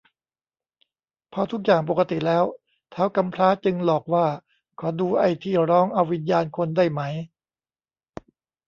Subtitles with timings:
[1.33, 2.43] พอทุกอย่างปกติแล้ว
[2.93, 4.25] ท้าวกำพร้าจึงหลอกว่า
[4.79, 7.01] ขอดูไอ้ที่ร้องเอาวิญญาณคนได้ไหม